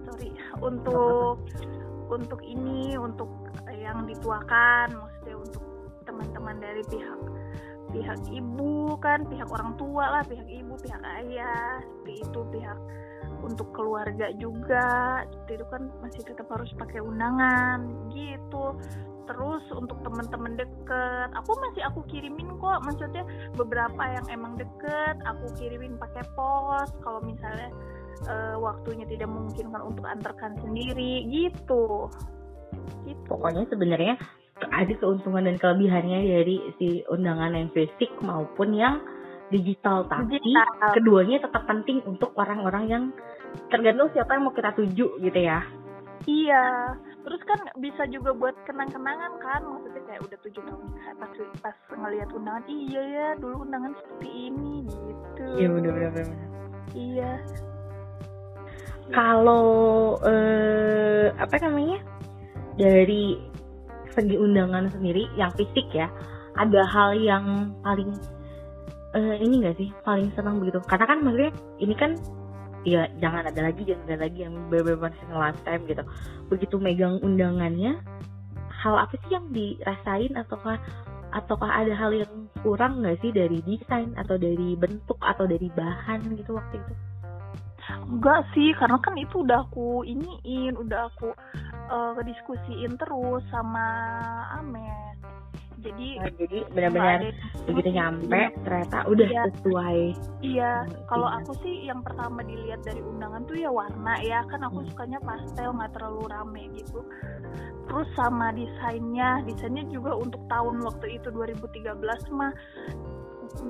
[0.07, 1.41] sorry untuk
[2.13, 3.31] untuk ini untuk
[3.73, 5.65] yang dituakan maksudnya untuk
[6.05, 7.21] teman-teman dari pihak
[7.93, 12.79] pihak ibu kan pihak orang tua lah pihak ibu pihak ayah seperti itu pihak
[13.43, 17.83] untuk keluarga juga seperti itu kan masih tetap harus pakai undangan
[18.15, 18.79] gitu.
[19.23, 22.81] Terus untuk teman-teman deket aku masih aku kirimin kok.
[22.87, 23.23] Maksudnya
[23.55, 26.91] beberapa yang emang deket aku kirimin pakai pos.
[27.03, 27.71] Kalau misalnya
[28.27, 32.11] eh, waktunya tidak memungkinkan untuk antarkan sendiri gitu.
[33.07, 33.27] Gitu.
[33.29, 34.15] Pokoknya sebenarnya
[34.71, 39.03] ada keuntungan dan kelebihannya dari si undangan yang fisik maupun yang
[39.53, 40.09] digital.
[40.09, 40.93] Tapi Digital.
[40.97, 43.05] keduanya tetap penting untuk orang-orang yang
[43.69, 45.61] tergantung siapa yang mau kita tuju gitu ya.
[46.23, 46.95] Iya,
[47.27, 51.77] terus kan bisa juga buat kenang-kenangan kan, maksudnya kayak udah tujuh tahun nikah, pas pas
[51.99, 55.45] ngelihat undangan, iya ya dulu undangan seperti ini gitu.
[55.59, 56.27] Iya benar-benar.
[56.93, 57.33] Iya,
[59.11, 59.67] Kalau
[60.23, 61.99] eh, apa namanya
[62.79, 63.43] dari
[64.15, 66.07] segi undangan sendiri yang fisik ya,
[66.55, 68.15] ada hal yang paling
[69.15, 70.81] eh, ini enggak sih paling senang begitu?
[70.85, 72.17] Karena kan maksudnya ini kan
[72.83, 76.03] ya jangan ada lagi jangan ada lagi yang benar-benar last time gitu.
[76.51, 78.01] Begitu megang undangannya,
[78.69, 80.77] hal apa sih yang dirasain ataukah
[81.33, 86.21] ataukah ada hal yang kurang nggak sih dari desain atau dari bentuk atau dari bahan
[86.37, 86.95] gitu waktu itu?
[87.93, 91.35] enggak sih, karena kan itu udah aku iniin, udah aku
[91.93, 93.87] eh, diskusiin terus sama
[94.59, 95.22] Amet.
[95.83, 97.19] Jadi Nah, jadi benar-benar
[97.67, 99.43] begitu nyampe ternyata udah Iya.
[99.51, 99.99] sesuai
[100.43, 101.37] Iya, Hmm, kalau iya.
[101.43, 104.89] aku sih yang pertama dilihat dari undangan tuh ya warna ya, kan aku Hmm.
[104.95, 107.03] sukanya pastel nggak terlalu rame gitu.
[107.91, 112.55] Terus sama desainnya, desainnya juga untuk tahun waktu itu 2013 mah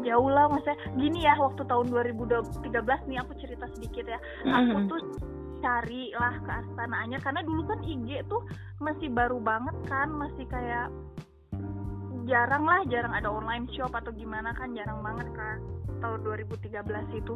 [0.07, 4.87] jauh lah maksudnya gini ya waktu tahun 2013 nih aku cerita sedikit ya aku Mm-mm.
[4.87, 5.01] tuh
[5.59, 8.47] cari lah ke Astana Anyar karena dulu kan IG tuh
[8.79, 10.87] masih baru banget kan masih kayak
[12.27, 15.59] jarang lah jarang ada online shop atau gimana kan jarang banget kan
[16.03, 17.35] tahun 2013 itu.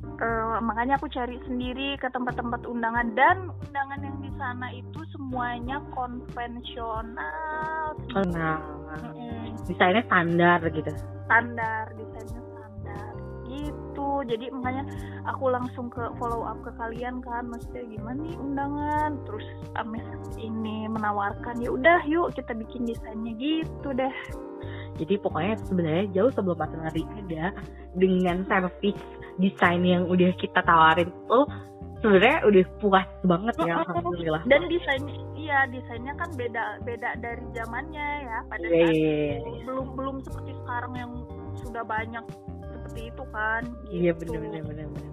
[0.00, 3.12] Eh, makanya aku cari sendiri ke tempat-tempat undangan.
[3.16, 7.96] Dan undangan yang di sana itu semuanya konvensional.
[8.32, 8.60] Nah
[8.90, 9.54] Mm-mm.
[9.68, 10.90] Desainnya standar gitu.
[11.28, 12.39] Standar desainnya
[13.50, 14.22] gitu.
[14.30, 14.86] Jadi makanya
[15.26, 17.50] aku langsung ke follow up ke kalian kan.
[17.50, 19.10] Maksudnya gimana nih undangan?
[19.26, 20.06] Terus Ames
[20.38, 24.14] ini menawarkan ya udah yuk kita bikin desainnya gitu deh.
[25.02, 27.50] Jadi pokoknya sebenarnya jauh sebelum materi ada
[27.98, 29.00] dengan service
[29.40, 31.48] desain yang udah kita tawarin tuh
[32.00, 34.42] sebenarnya udah puas banget ya alhamdulillah.
[34.48, 35.04] Dan desain
[35.36, 38.38] iya desainnya kan beda beda dari zamannya ya.
[38.48, 39.36] Pada Iya, saat iya.
[39.40, 39.50] itu.
[39.68, 41.12] belum belum seperti sekarang yang
[41.60, 42.24] sudah banyak
[42.90, 44.34] seperti itu kan Iya gitu.
[44.34, 44.86] bener bener.
[44.90, 45.08] bener.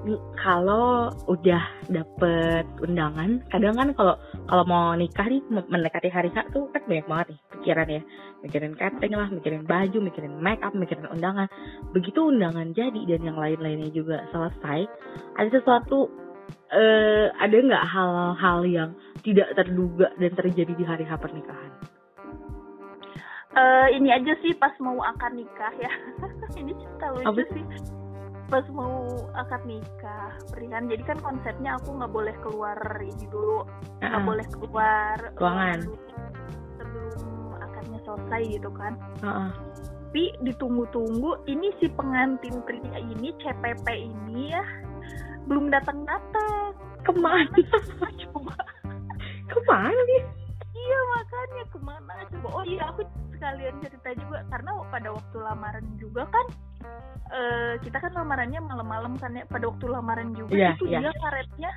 [0.00, 4.14] Nih, Kalau udah dapet undangan, kadang kan kalau
[4.48, 8.02] kalau mau nikah nih me- mendekati hari H tuh kan banyak banget nih pikiran ya,
[8.40, 11.48] mikirin catering lah, mikirin baju, mikirin make up, mikirin undangan.
[11.92, 14.88] Begitu undangan jadi dan yang lain-lainnya juga selesai,
[15.36, 16.08] ada sesuatu
[16.72, 21.72] eh, ada nggak hal-hal yang tidak terduga dan terjadi di hari H pernikahan?
[23.50, 25.90] Eh, ini aja sih pas mau akad nikah ya
[26.54, 27.64] ini cerita lucu Apa sih
[28.50, 33.62] pas mau akad nikah pernikahan jadi kan konsepnya aku nggak boleh keluar ini dulu
[34.02, 35.78] nggak Ah, boleh keluar Ruangan.
[35.80, 35.98] dulu
[36.74, 37.22] sebelum
[37.56, 39.50] akadnya selesai gitu kan ah, ah.
[40.10, 44.64] tapi ditunggu-tunggu ini si pengantin pria ini CPP ini ya
[45.46, 47.46] belum datang-datang Ke mana?
[48.26, 48.58] coba
[49.46, 50.02] Ke mana?
[50.70, 52.48] Iya makanya ke mana coba?
[52.50, 53.06] Oh iya aku
[53.40, 56.46] sekalian cerita juga karena pada waktu lamaran juga kan
[57.30, 59.48] eh kita kan lamarannya malam-malam kan ya.
[59.48, 60.98] Pada waktu lamaran juga Iya, itu iya.
[61.00, 61.70] dia karetnya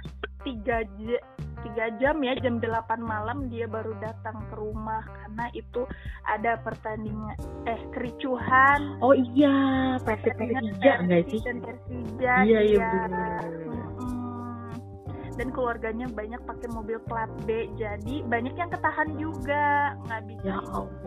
[0.43, 1.23] tiga jam
[1.63, 2.67] tiga jam ya jam 8
[2.99, 5.87] malam dia baru datang ke rumah karena itu
[6.27, 11.39] ada pertandingan eh kericuhan Oh iya, Persib Persija enggak sih?
[11.39, 12.91] Persija Iya iya iya.
[15.33, 20.57] Dan keluarganya banyak pakai mobil plat B jadi banyak yang ketahan juga nggak bisa Ya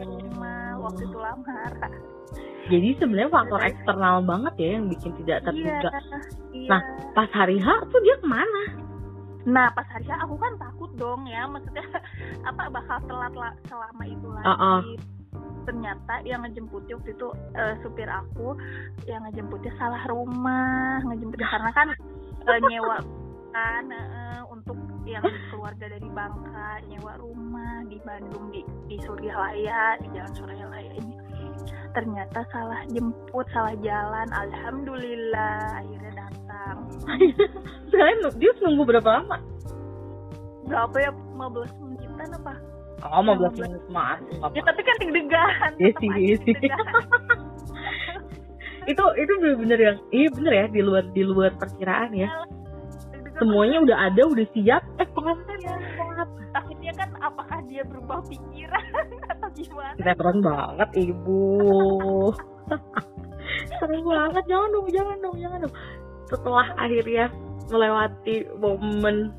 [0.02, 1.92] rumah waktu itu lamaran
[2.66, 5.88] Jadi sebenarnya faktor eksternal banget ya yang bikin tidak iya, terduga.
[6.50, 6.66] iya.
[6.66, 6.80] Nah,
[7.14, 8.86] Pas hari H tuh dia ke mana?
[9.46, 11.86] nah pas hari H aku kan takut dong ya maksudnya
[12.50, 14.80] apa bakal telat lah selama itu lagi Uh-uh.
[15.70, 18.58] ternyata yang ngejemput waktu itu uh, supir aku
[19.06, 21.88] yang ngejemputnya salah rumah ngejemputnya karena kan
[22.42, 22.98] uh, nyewa
[23.56, 24.76] kan uh, untuk
[25.08, 31.14] yang keluarga dari Bangka nyewa rumah di Bandung di di Suryalaya di Jalan Suryalaya ini.
[31.96, 36.76] Ternyata salah jemput salah jalan alhamdulillah akhirnya datang.
[37.88, 39.40] Sekalian dia nunggu berapa lama?
[40.68, 42.54] Berapa ya 15 menitan apa?
[43.08, 44.20] Oh 15 menit mas
[44.52, 45.70] ya tapi kan deg-degan.
[45.80, 46.56] Iya sih iya sih.
[48.86, 52.30] Itu itu bener-bener yang iya bener ya di luar di luar perkiraan ya
[53.38, 54.82] semuanya udah ada udah siap.
[55.00, 55.58] Eh pengantin.
[55.62, 55.76] Ya.
[56.56, 58.84] takutnya kan apakah dia berubah pikiran
[59.36, 59.92] atau gimana?
[60.00, 61.44] Sinetron banget ibu.
[63.76, 64.44] Seru banget.
[64.48, 65.74] Jangan dong jangan dong jangan dong.
[66.26, 67.28] Setelah akhirnya
[67.68, 69.36] melewati momen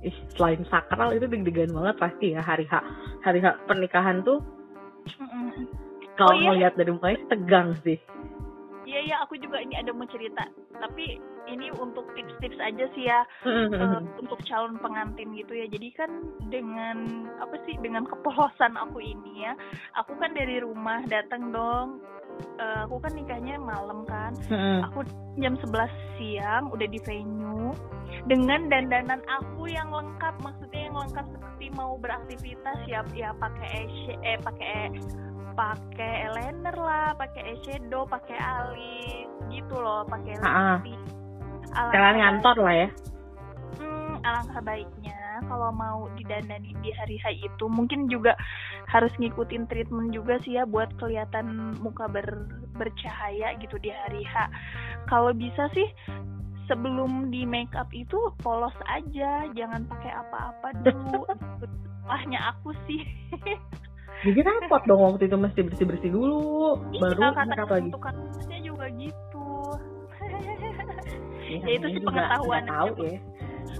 [0.00, 2.80] ih, selain sakral itu deg-degan banget pasti ya hari H
[3.20, 4.40] hari H pernikahan tuh.
[6.14, 6.48] Kalau oh, iya?
[6.54, 7.98] melihat dari mukanya tegang sih
[8.84, 10.44] iya iya aku juga ini ada mau cerita.
[10.76, 15.66] Tapi ini untuk tips-tips aja sih ya uh, untuk calon pengantin gitu ya.
[15.68, 16.10] Jadi kan
[16.48, 19.52] dengan apa sih dengan kepolosan aku ini ya
[19.98, 22.00] aku kan dari rumah datang dong.
[22.58, 24.34] Uh, aku kan nikahnya malam kan.
[24.90, 25.06] Aku
[25.38, 27.70] jam 11 siang udah di venue.
[28.30, 33.86] Dengan dandanan aku yang lengkap maksudnya yang lengkap seperti mau beraktivitas ya ya pakai
[34.22, 34.90] eh pakai
[35.54, 41.00] pakai eyeliner lah, pakai eyeshadow, pakai alis gitu loh, pakai lipstick.
[41.74, 42.88] Jalan ngantor lah ya.
[43.78, 48.38] Hmm, alangkah baiknya kalau mau didandani di hari H itu mungkin juga
[48.86, 52.46] harus ngikutin treatment juga sih ya buat kelihatan muka ber,
[52.78, 54.50] bercahaya gitu di hari H.
[55.10, 55.88] Kalau bisa sih
[56.70, 61.26] sebelum di make up itu polos aja, jangan pakai apa-apa dulu.
[62.08, 63.02] Wahnya aku sih.
[64.24, 67.84] jadi repot dong waktu itu mesti bersih bersih dulu iya, baru makeup lagi.
[67.92, 69.48] untuk kasusnya juga gitu.
[71.44, 73.20] Ya, ya itu sih pengetahuan tahu ya.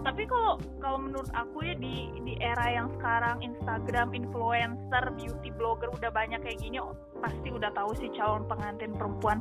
[0.05, 5.89] Tapi kalau kalau menurut aku ya di di era yang sekarang Instagram influencer beauty blogger
[5.97, 6.77] udah banyak kayak gini
[7.25, 9.41] pasti udah tahu sih calon pengantin perempuan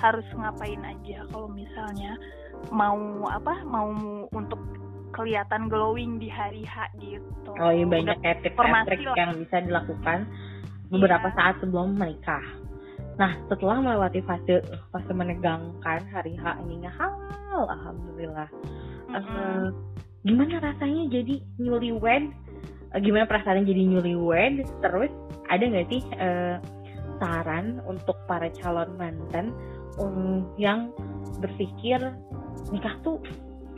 [0.00, 1.28] harus ngapain aja.
[1.28, 2.16] Kalau misalnya
[2.72, 2.96] mau
[3.28, 3.92] apa mau
[4.32, 4.60] untuk
[5.12, 7.52] kelihatan glowing di hari H gitu.
[7.58, 10.18] Oh iya banyak kayak tips trik yang bisa dilakukan
[10.88, 11.36] beberapa yeah.
[11.36, 12.44] saat sebelum menikah.
[13.18, 14.62] Nah setelah melewati fase
[14.94, 17.12] fase menegangkan hari H ini hal
[17.66, 18.48] alhamdulillah.
[19.08, 19.24] Mm -hmm.
[19.24, 19.66] uh,
[20.24, 22.30] gimana rasanya jadi newlywed?
[22.92, 24.64] Uh, gimana perasaannya jadi newlywed?
[24.84, 25.12] Terus
[25.48, 26.56] ada nggak sih uh,
[27.18, 29.50] saran untuk para calon mantan
[29.98, 30.94] um, yang
[31.42, 31.98] berpikir
[32.70, 33.18] nikah tuh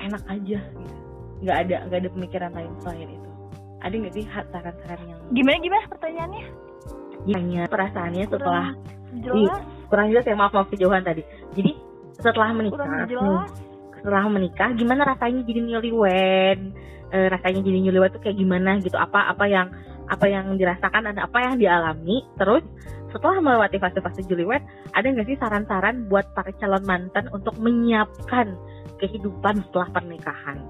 [0.00, 1.09] enak aja gitu
[1.40, 3.30] nggak ada nggak ada pemikiran lain selain itu.
[3.80, 6.44] Ada nggak sih saran-saran yang gimana gimana pertanyaannya?
[7.24, 8.66] Gimana perasaannya setelah
[9.24, 9.60] jelas.
[9.88, 11.22] kurang jelas ya maaf maaf kejauhan tadi.
[11.56, 11.72] Jadi
[12.20, 13.08] setelah menikah
[14.00, 16.58] setelah menikah gimana rasanya jadi newlywed
[17.12, 18.96] e, rasanya jadi newlywed tuh kayak gimana gitu?
[19.00, 19.72] Apa apa yang
[20.10, 22.24] apa yang dirasakan dan apa yang dialami?
[22.36, 22.64] Terus
[23.10, 28.54] setelah melewati fase-fase newlywed ada nggak sih saran-saran buat para calon mantan untuk menyiapkan
[29.00, 30.60] kehidupan setelah pernikahan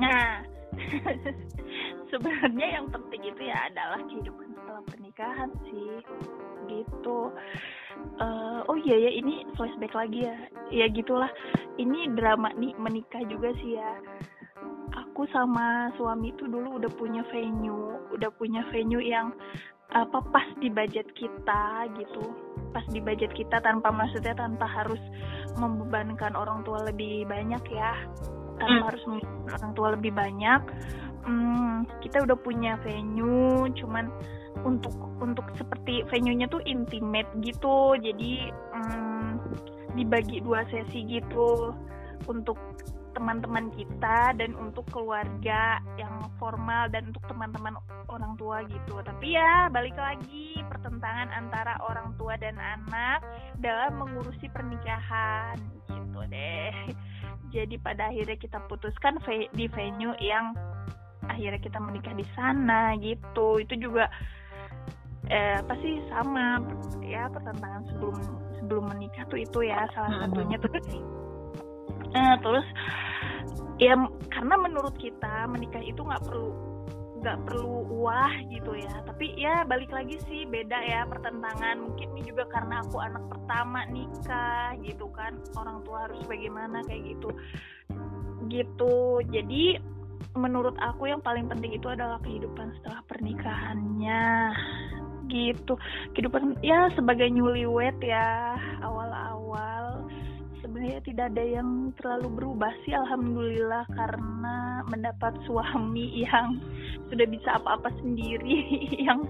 [0.00, 0.44] Nah,
[2.12, 5.92] sebenarnya yang penting itu ya adalah kehidupan setelah pernikahan sih,
[6.70, 7.32] gitu.
[8.18, 10.36] Uh, oh iya ya, ini flashback lagi ya,
[10.72, 11.28] ya gitulah.
[11.76, 13.92] Ini drama nih menikah juga sih ya.
[14.92, 19.32] Aku sama suami itu dulu udah punya venue, udah punya venue yang
[19.92, 22.32] apa pas di budget kita gitu
[22.72, 25.00] pas di budget kita tanpa maksudnya tanpa harus
[25.60, 27.92] membebankan orang tua lebih banyak ya
[28.62, 28.88] tanpa hmm.
[28.94, 29.02] harus
[29.50, 30.62] orang tua lebih banyak
[31.26, 34.06] hmm, kita udah punya venue cuman
[34.62, 39.30] untuk untuk seperti venue-nya tuh intimate gitu jadi hmm,
[39.98, 41.74] dibagi dua sesi gitu
[42.30, 42.56] untuk
[43.12, 47.76] teman-teman kita dan untuk keluarga yang formal dan untuk teman-teman
[48.08, 49.04] orang tua gitu.
[49.04, 53.20] Tapi ya balik lagi pertentangan antara orang tua dan anak
[53.60, 55.60] dalam mengurusi pernikahan
[55.92, 56.72] gitu deh
[57.52, 59.20] jadi pada akhirnya kita putuskan
[59.52, 60.56] di venue yang
[61.28, 63.60] akhirnya kita menikah di sana gitu.
[63.60, 64.08] Itu juga
[65.28, 66.58] eh, apa sih sama
[67.04, 68.16] ya pertentangan sebelum
[68.56, 70.56] sebelum menikah tuh itu ya salah satunya.
[70.56, 70.72] Tuh
[72.16, 72.66] eh, terus
[73.76, 73.94] ya
[74.32, 76.71] karena menurut kita menikah itu nggak perlu
[77.22, 78.90] nggak perlu wah gitu ya.
[79.06, 81.78] Tapi ya balik lagi sih beda ya pertentangan.
[81.78, 85.38] Mungkin ini juga karena aku anak pertama nikah gitu kan.
[85.54, 87.30] Orang tua harus bagaimana kayak gitu.
[88.50, 88.96] Gitu.
[89.30, 89.78] Jadi
[90.34, 94.24] menurut aku yang paling penting itu adalah kehidupan setelah pernikahannya.
[95.30, 95.78] Gitu.
[96.18, 100.10] Kehidupan ya sebagai newlywed ya awal-awal
[100.62, 106.62] sebenarnya tidak ada yang terlalu berubah sih alhamdulillah karena mendapat suami yang
[107.10, 108.62] sudah bisa apa-apa sendiri
[109.06, 109.20] yang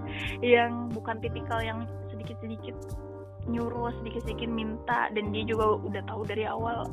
[0.44, 2.76] yang bukan tipikal yang sedikit-sedikit
[3.50, 6.86] nyuruh sedikit-sedikit minta dan dia juga udah tahu dari awal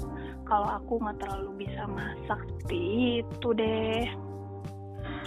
[0.49, 4.07] kalau aku nggak terlalu bisa masak seperti itu deh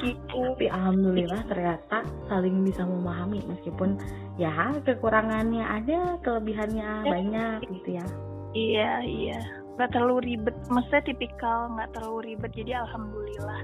[0.03, 0.41] gitu.
[0.59, 3.95] Tapi alhamdulillah ternyata saling bisa memahami meskipun
[4.35, 7.11] ya kekurangannya ada, kelebihannya ya.
[7.11, 8.07] banyak gitu ya.
[8.53, 9.41] Iya iya,
[9.77, 10.57] nggak terlalu ribet.
[10.69, 12.53] Maksudnya tipikal nggak terlalu ribet.
[12.53, 13.61] Jadi alhamdulillah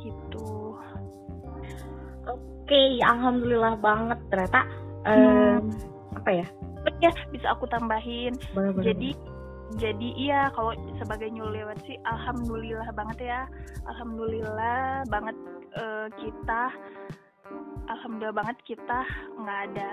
[0.00, 0.76] gitu.
[2.24, 4.60] Oke, alhamdulillah banget ternyata.
[5.04, 5.60] Hmm.
[5.60, 5.64] Um,
[6.16, 6.46] apa ya?
[7.00, 8.84] ya bisa aku tambahin bener, bener.
[8.92, 9.10] jadi
[9.74, 13.40] jadi iya kalau sebagai lewat sih alhamdulillah banget ya
[13.88, 15.36] alhamdulillah banget
[15.76, 16.62] uh, kita
[17.90, 19.00] alhamdulillah banget kita
[19.40, 19.90] nggak ada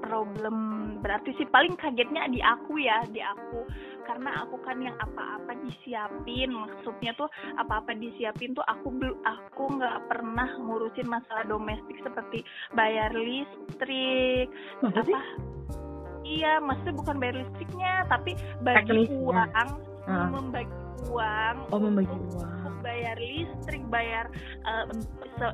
[0.00, 0.56] problem.
[1.04, 3.64] Berarti sih paling kagetnya di aku ya di aku.
[4.04, 6.50] Karena aku kan yang apa-apa disiapin.
[6.50, 7.30] Maksudnya tuh
[7.60, 12.42] apa-apa disiapin tuh aku belum aku nggak pernah ngurusin masalah domestik seperti
[12.74, 14.48] bayar listrik
[14.82, 15.20] Maksudnya?
[15.20, 15.20] apa?
[16.20, 19.70] Iya maksudnya bukan bayar listriknya tapi bagi uang
[20.06, 20.28] uh.
[20.30, 20.74] membagi
[21.08, 22.84] uang oh membagi uang.
[22.84, 24.28] bayar listrik bayar
[24.68, 24.84] uh,
[25.40, 25.48] se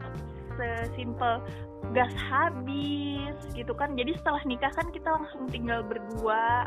[0.57, 1.45] sesimpel
[1.93, 3.95] gas habis gitu kan.
[3.95, 6.67] Jadi setelah nikah kan kita langsung tinggal berdua.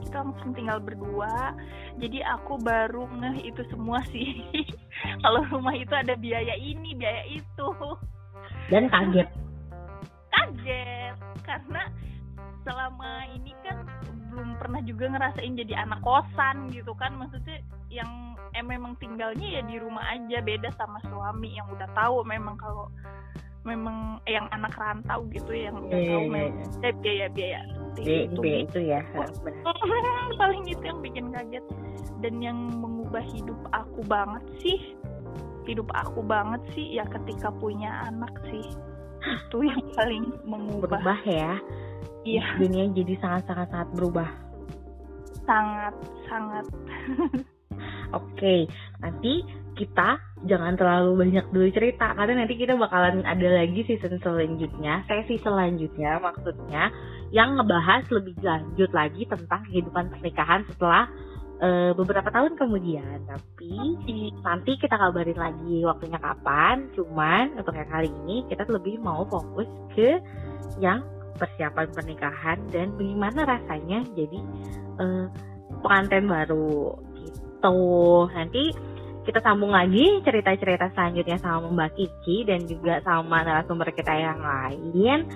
[0.00, 1.54] Kita langsung tinggal berdua.
[2.00, 4.42] Jadi aku baru ngeh itu semua sih.
[5.22, 7.68] Kalau rumah itu ada biaya ini biaya itu.
[8.72, 9.28] Dan kaget.
[10.32, 11.16] Kaget.
[11.44, 11.82] Karena
[12.64, 13.88] selama ini kan
[14.30, 17.14] belum pernah juga ngerasain jadi anak kosan gitu kan.
[17.18, 17.60] Maksudnya
[17.92, 20.42] yang eh, memang tinggalnya ya di rumah aja.
[20.42, 22.88] Beda sama suami yang udah tahu memang kalau
[23.62, 26.94] memang yang anak rantau gitu yang udah yeah, tahu yeah, memang yeah.
[27.00, 27.60] biaya biaya
[28.00, 29.00] itu, biaya itu ya
[30.40, 31.66] paling itu yang bikin kaget
[32.24, 34.96] dan yang mengubah hidup aku banget sih
[35.70, 38.66] hidup aku banget sih ya ketika punya anak sih.
[39.20, 40.98] Itu yang paling mengubah.
[40.98, 41.54] Berubah ya.
[42.24, 42.44] Iya.
[42.58, 44.28] Dunia jadi sangat sangat sangat berubah.
[45.44, 45.94] Sangat
[46.28, 46.64] sangat.
[48.18, 48.66] Oke
[48.98, 49.46] nanti
[49.78, 55.36] kita jangan terlalu banyak dulu cerita karena nanti kita bakalan ada lagi season selanjutnya sesi
[55.36, 56.88] selanjutnya maksudnya
[57.28, 61.12] yang ngebahas lebih lanjut lagi tentang kehidupan pernikahan setelah
[61.60, 64.00] uh, beberapa tahun kemudian tapi
[64.40, 69.68] nanti kita kabarin lagi waktunya kapan cuman untuk yang kali ini kita lebih mau fokus
[69.92, 70.24] ke
[70.80, 71.04] yang
[71.36, 74.38] persiapan pernikahan dan bagaimana rasanya jadi
[75.00, 75.26] uh,
[75.80, 77.76] pengantin baru gitu.
[78.28, 78.64] Nanti
[79.24, 85.28] kita sambung lagi cerita-cerita selanjutnya sama Mbak Kiki dan juga sama narasumber kita yang lain.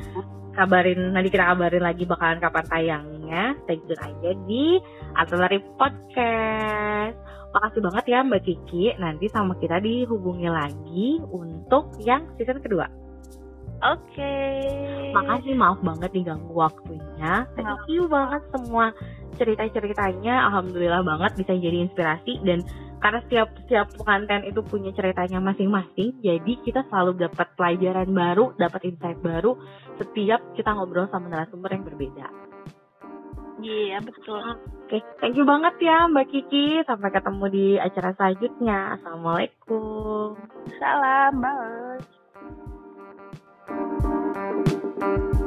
[0.54, 3.44] Kabarin nanti kita kabarin lagi bakalan kapan tayangnya.
[3.66, 4.78] Stay tune aja di
[5.18, 7.16] Artillery Podcast.
[7.54, 8.84] Makasih banget ya Mbak Kiki.
[8.98, 13.03] Nanti sama kita dihubungi lagi untuk yang season kedua.
[13.82, 14.14] Oke.
[14.14, 15.10] Okay.
[15.10, 17.46] Makasih maaf banget diganggu waktunya.
[17.58, 18.94] Thank you banget semua
[19.34, 20.46] cerita-ceritanya.
[20.50, 22.62] Alhamdulillah banget bisa jadi inspirasi dan
[23.04, 28.80] karena setiap setiap konten itu punya ceritanya masing-masing, jadi kita selalu dapat pelajaran baru, dapat
[28.88, 29.60] insight baru
[30.00, 32.26] setiap kita ngobrol sama narasumber yang berbeda.
[33.60, 34.40] Iya yeah, betul.
[34.40, 35.00] Oke, okay.
[35.20, 36.80] thank you banget ya Mbak Kiki.
[36.88, 38.96] Sampai ketemu di acara selanjutnya.
[38.96, 40.40] Assalamualaikum.
[40.80, 42.00] Salam, bye.
[45.04, 45.43] Thank you.